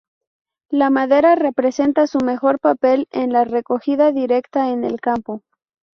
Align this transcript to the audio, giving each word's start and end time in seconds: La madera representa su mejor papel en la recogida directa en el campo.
La 0.71 0.89
madera 0.89 1.35
representa 1.35 2.07
su 2.07 2.17
mejor 2.25 2.57
papel 2.59 3.07
en 3.11 3.31
la 3.31 3.43
recogida 3.45 4.11
directa 4.11 4.71
en 4.71 4.83
el 4.83 4.99
campo. 4.99 5.43